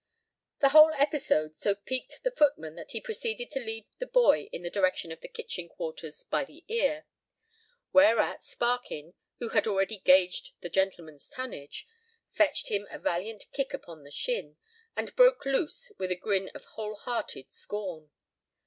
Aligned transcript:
The 0.61 0.69
whole 0.69 0.91
episode 0.93 1.55
so 1.55 1.75
piqued 1.75 2.23
the 2.23 2.31
footman 2.31 2.73
that 2.73 2.89
he 2.89 2.99
proceeded 2.99 3.51
to 3.51 3.59
lead 3.59 3.85
the 3.99 4.07
boy 4.07 4.49
in 4.51 4.63
the 4.63 4.71
direction 4.71 5.11
of 5.11 5.21
the 5.21 5.27
kitchen 5.27 5.69
quarters 5.69 6.23
by 6.23 6.43
the 6.43 6.65
ear. 6.67 7.05
Whereat, 7.93 8.43
Sparkin, 8.43 9.13
who 9.37 9.49
had 9.49 9.67
already 9.67 9.99
gauged 9.99 10.53
the 10.61 10.69
gentleman's 10.71 11.29
tonnage, 11.29 11.85
fetched 12.31 12.69
him 12.69 12.87
a 12.89 12.97
valiant 12.97 13.45
kick 13.53 13.75
upon 13.75 14.01
the 14.01 14.09
shin, 14.09 14.57
and 14.95 15.15
broke 15.15 15.45
loose 15.45 15.91
with 15.99 16.09
a 16.09 16.15
grin 16.15 16.49
of 16.55 16.65
whole 16.73 16.95
hearted 16.95 17.51
scorn. 17.51 18.09